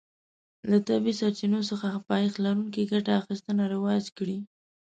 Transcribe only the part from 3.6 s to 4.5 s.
رواج کړي.